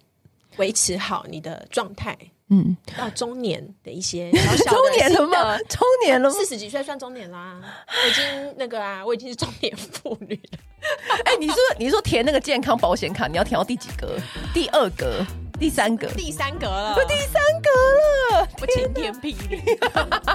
[0.55, 2.17] 维持好你的状态，
[2.49, 5.57] 嗯，到中年的一些小小的 中年了吗？
[5.67, 6.35] 中年了吗？
[6.35, 10.59] 四十几岁算中年啦，我已经那个啊，我已经是中年妇女了。
[11.25, 14.17] 哎、欸，你说你说填那个健康保险卡，你要填到第几格？
[14.53, 15.25] 第二格。
[15.63, 19.61] 第三格，第三格了，第三格了，我晴天霹雳，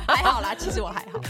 [0.07, 1.21] 还好啦，其实我还好。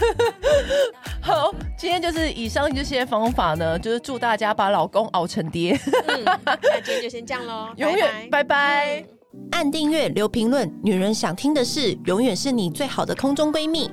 [1.21, 5.77] 好，今天就是以上这些方法呢，就是祝大家把老公熬成爹。
[6.07, 9.03] 嗯，那今天就先这样喽， 永远拜拜。
[9.51, 13.91] 按订阅，留评论，女人想听的事，永远是你最好的空中闺蜜。